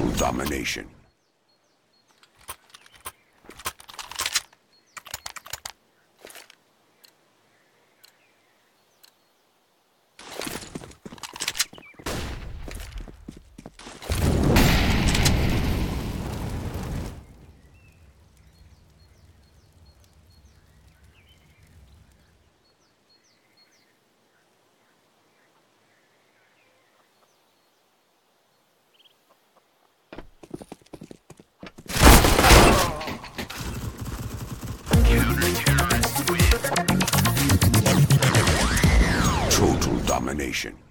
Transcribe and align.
total 0.00 0.16
domination. 0.16 0.99
Total 40.20 40.89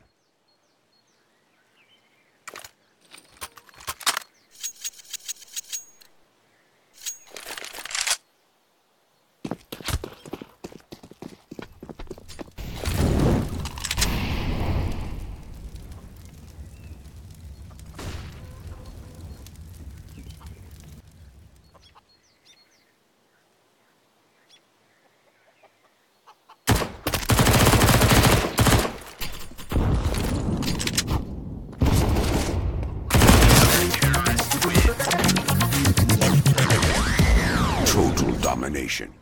domination. 38.50 39.14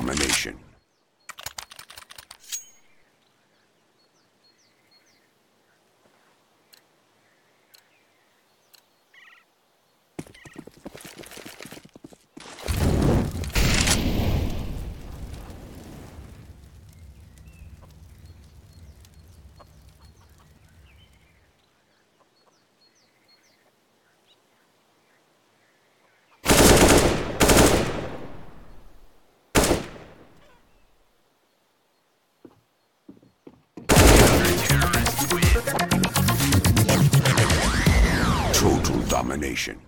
Total 0.00 0.69
domination. 39.30 39.78